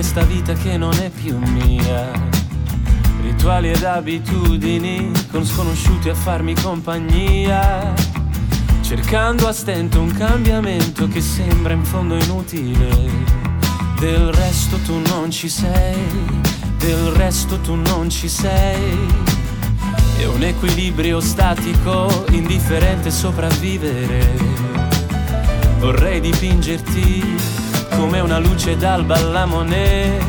[0.00, 2.10] questa vita che non è più mia.
[3.20, 7.92] Rituali ed abitudini con sconosciuti a farmi compagnia.
[8.80, 12.88] Cercando a stento un cambiamento che sembra in fondo inutile.
[13.98, 15.98] Del resto tu non ci sei,
[16.78, 18.96] del resto tu non ci sei.
[20.16, 24.32] È un equilibrio statico, indifferente sopravvivere.
[25.78, 27.59] Vorrei dipingerti
[28.00, 30.24] come una luce d'alba alla Monet.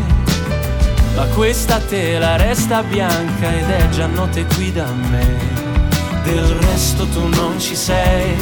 [1.16, 5.38] Ma questa tela resta bianca ed è già notte qui da me.
[6.24, 8.36] Del resto tu non ci sei,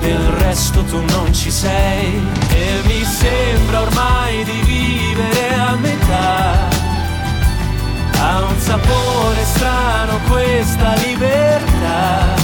[0.00, 2.18] del resto tu non ci sei.
[2.48, 6.82] E mi sembra ormai di vivere a metà.
[8.16, 12.34] Ha un sapore strano questa libertà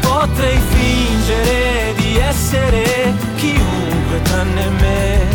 [0.00, 3.77] Potrei fingere di essere chiunque
[4.22, 5.26] tranne me.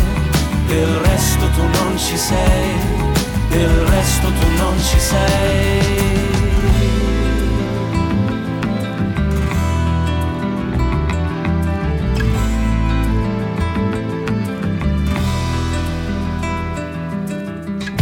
[0.66, 2.74] Del resto tu non ci sei,
[3.48, 5.92] del resto tu non ci sei.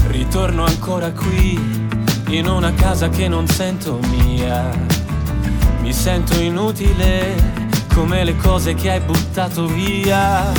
[0.08, 1.88] Ritorno ancora qui,
[2.28, 4.70] in una casa che non sento mia
[5.82, 7.61] mi sento inutile
[7.94, 10.52] come le cose che hai buttato via.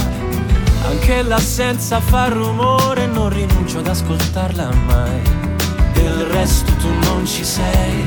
[0.85, 5.21] Anche l'assenza fa rumore, non rinuncio ad ascoltarla mai.
[5.93, 8.05] Del resto tu non ci sei,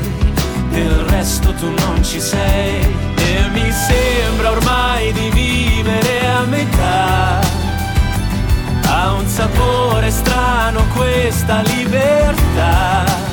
[0.69, 2.81] del resto tu non ci sei.
[3.15, 7.39] E mi sembra ormai di vivere a metà.
[8.89, 13.27] Ha un sapore strano questa libertà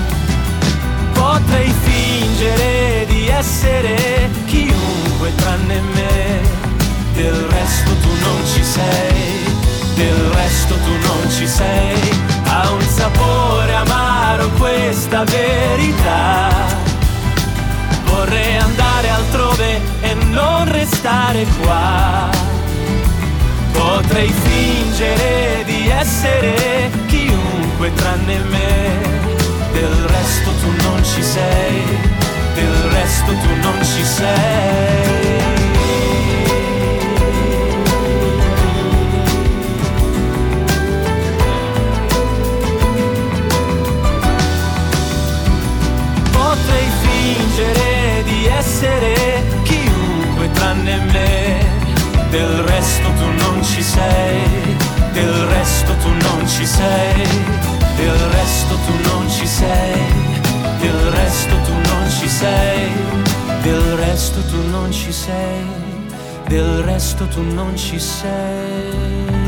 [1.24, 4.28] Potrei fingere di essere
[5.24, 6.40] chiunque tranne me.
[7.14, 9.44] Del resto tu non ci sei,
[9.94, 11.98] del resto tu non ci sei.
[12.46, 16.48] Ha un sapore amaro questa verità.
[18.06, 22.28] Vorrei andare altrove e non restare qua.
[23.72, 29.24] Potrei fingere di essere chiunque tranne me
[29.72, 31.82] del resto tu non ci sei,
[32.54, 35.42] del resto tu non ci sei.
[46.32, 51.64] Potrei fingere di essere chiunque tranne me,
[52.30, 54.76] del resto tu non ci sei,
[55.12, 57.62] del resto tu non ci sei.
[57.96, 60.02] Del resto tu non ci sei,
[60.84, 62.92] del resto tu non ci sei,
[63.62, 65.64] del resto tu non ci sei,
[66.46, 69.43] del resto tu non ci sei.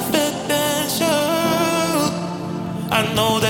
[0.00, 0.36] felt.
[2.92, 3.49] I know that.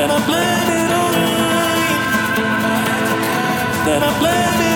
[0.00, 2.00] Then I blame it on the night.
[3.84, 4.69] Then I blame it.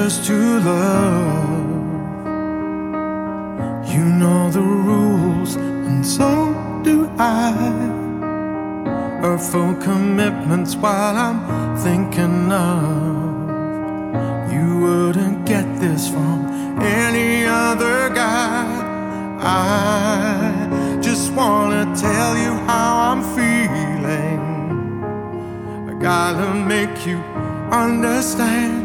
[0.00, 1.60] us to love.
[3.92, 6.30] You know the rules, and so
[6.82, 7.52] do I.
[9.22, 12.90] Our full commitment's while I'm thinking of.
[14.50, 16.48] You wouldn't get this from
[16.80, 18.64] any other guy.
[19.40, 24.40] I just wanna tell you how I'm feeling.
[25.90, 27.18] I gotta make you
[27.70, 28.79] understand.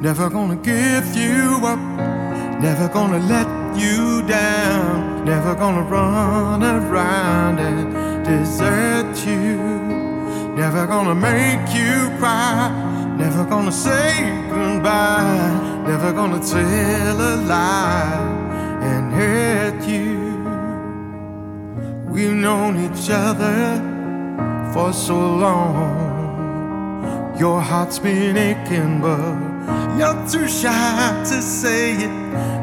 [0.00, 1.78] Never gonna give you up.
[2.58, 3.46] Never gonna let
[3.78, 5.26] you down.
[5.26, 9.58] Never gonna run around and desert you.
[10.56, 12.70] Never gonna make you cry.
[13.18, 15.84] Never gonna say goodbye.
[15.86, 20.16] Never gonna tell a lie and hurt you.
[22.10, 23.78] We've known each other
[24.72, 26.08] for so long.
[27.38, 29.49] Your heart's been aching, but
[29.98, 32.10] you're too shy to say it.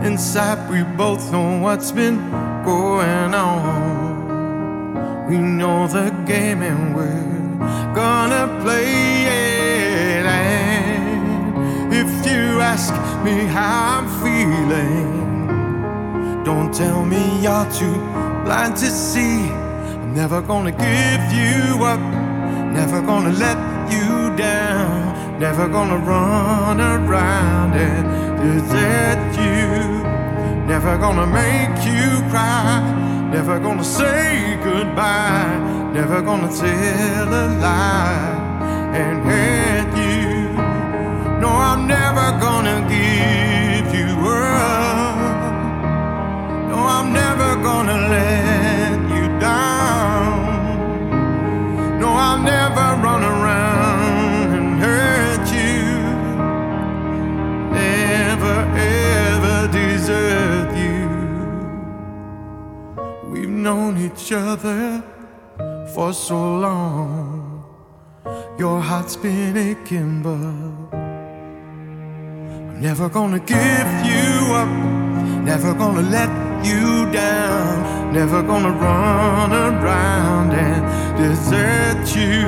[0.06, 2.17] Inside, we both know what's been
[2.63, 5.28] going on.
[5.30, 10.26] We know the game and we're gonna play it.
[10.26, 12.93] And if you ask
[13.26, 15.28] me how I'm feeling,
[16.43, 17.98] don't tell me you're too
[18.46, 19.50] blind to see.
[19.50, 22.00] I'm never gonna give you up,
[22.72, 23.58] never gonna let
[23.91, 28.06] you down never gonna run around and
[28.41, 30.04] desert you,
[30.65, 32.82] never gonna make you cry,
[33.32, 35.60] never gonna say goodbye,
[35.93, 38.38] never gonna tell a lie
[38.93, 40.54] and hurt you.
[41.39, 45.17] No, I'm never gonna give you up.
[46.69, 48.57] No, I'm never gonna let
[63.67, 65.03] known each other
[65.93, 67.65] for so long.
[68.58, 70.39] Your heart's been aching, but
[70.97, 74.30] I'm never gonna give you
[74.62, 74.71] up,
[75.51, 76.32] never gonna let
[76.69, 80.82] you down, never gonna run around and
[81.21, 82.39] desert you,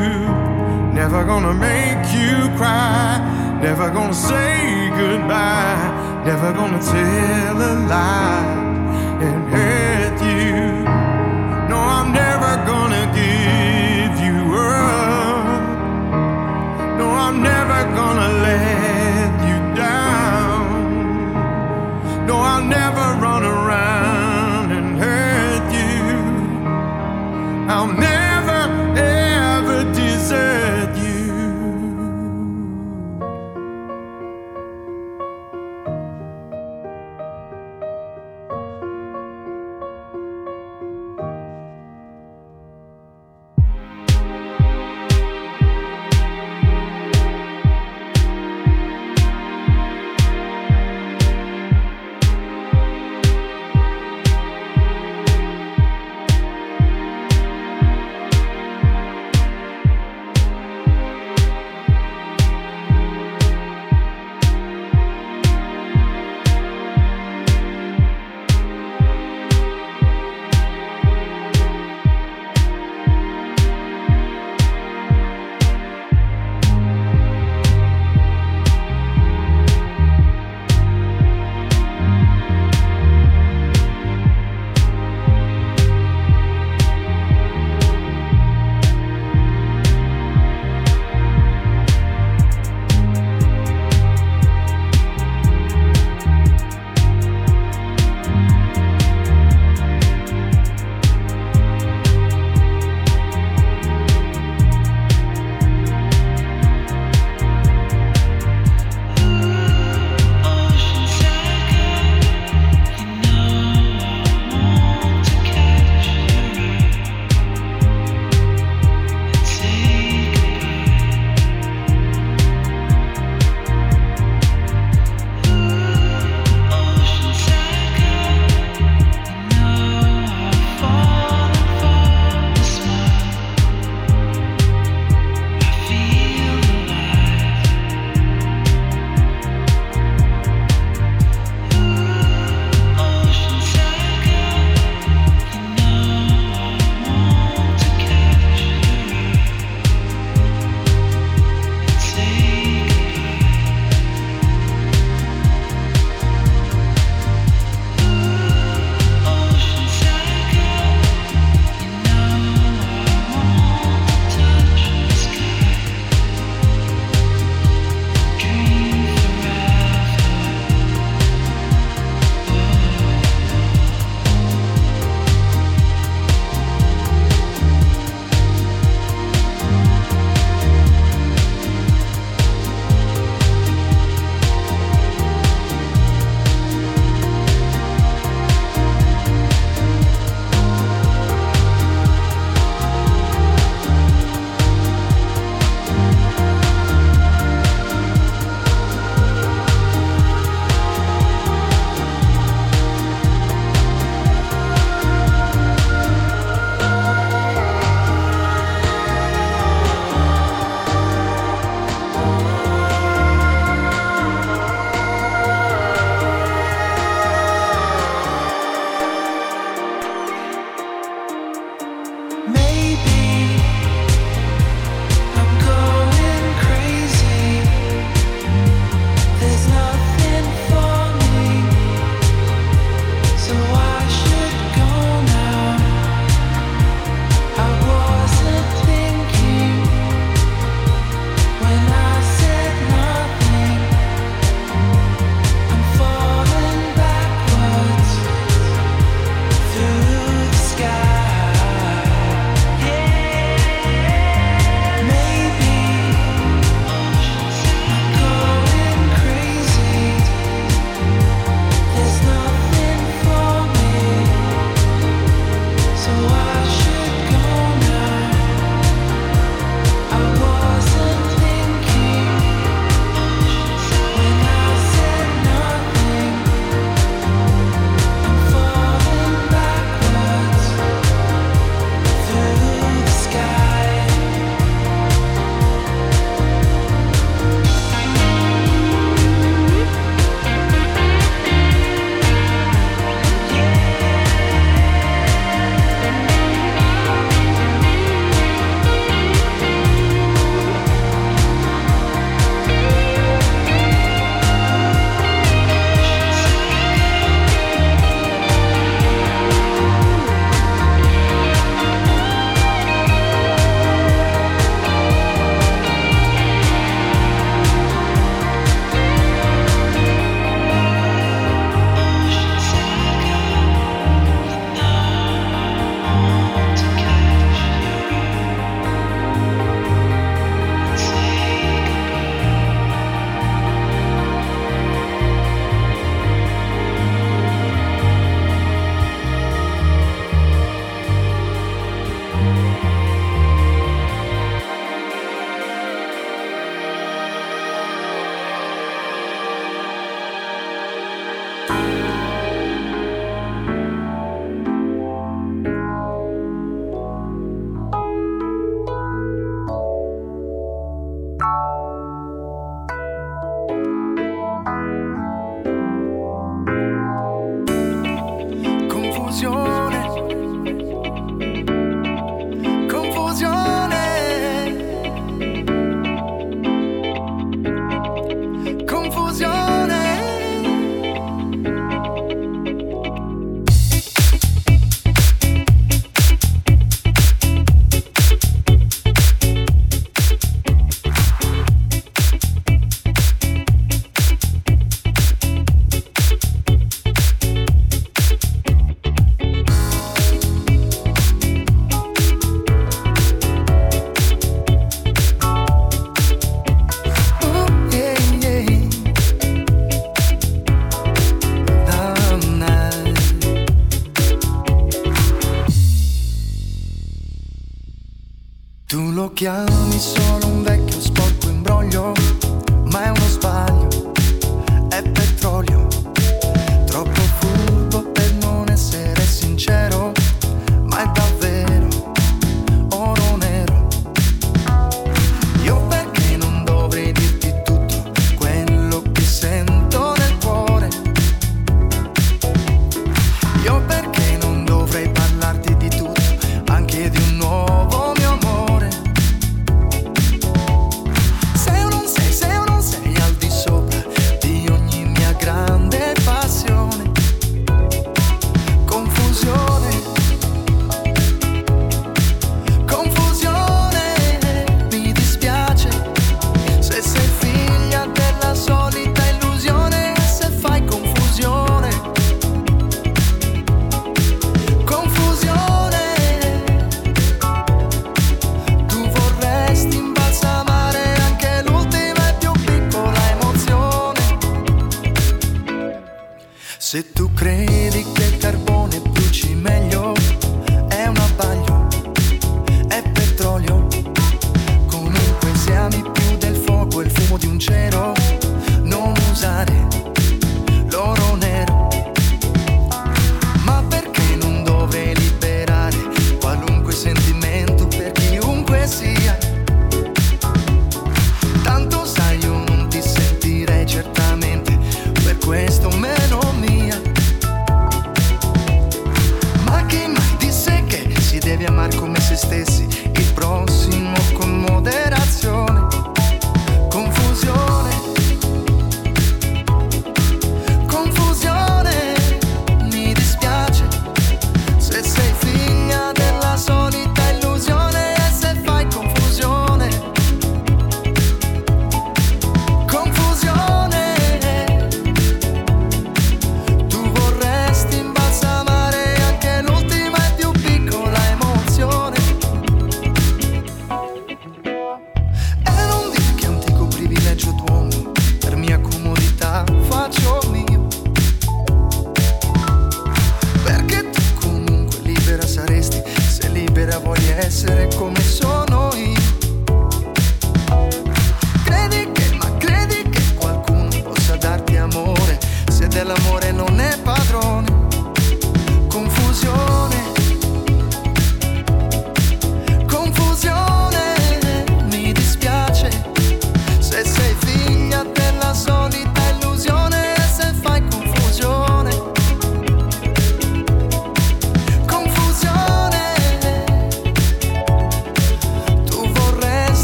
[1.02, 3.20] never gonna make you cry,
[3.62, 5.84] never gonna say goodbye,
[6.30, 8.60] never gonna tell a lie
[9.26, 9.40] and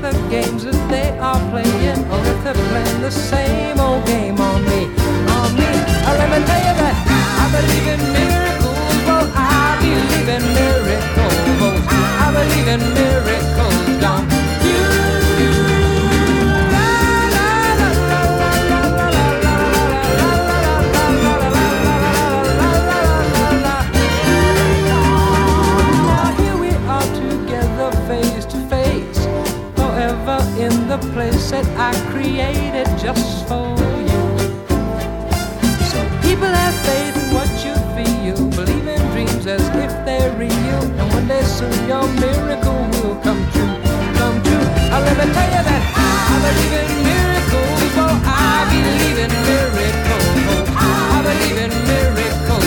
[0.00, 2.00] the games that they are playing.
[2.10, 4.88] Oh, if they're playing the same old game on me,
[5.36, 5.68] on me.
[6.08, 6.96] Oh, let me tell you that
[7.42, 8.96] I believe in miracles.
[9.04, 11.84] Well, I believe in miracles.
[12.24, 14.00] I believe in miracles.
[14.00, 14.29] Don't
[30.90, 33.78] the place that I created just for
[34.10, 34.22] you.
[35.86, 38.34] So people have faith in what you feel.
[38.50, 40.82] Believe in dreams as if they're real.
[40.98, 43.76] And one day soon your miracle will come true.
[44.18, 44.66] Come true.
[44.90, 47.80] I'll me tell you that I believe in miracles.
[48.02, 50.26] Oh, I believe in miracles.
[50.50, 52.59] Oh, I believe in miracles.